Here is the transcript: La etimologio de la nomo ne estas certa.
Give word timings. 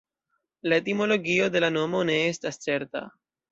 La 0.71 0.77
etimologio 0.81 1.51
de 1.57 1.63
la 1.65 1.71
nomo 1.77 2.03
ne 2.13 2.17
estas 2.33 2.61
certa. 2.67 3.07